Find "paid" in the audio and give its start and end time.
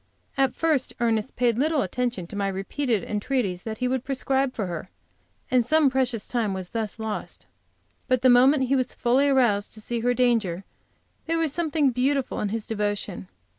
1.35-1.59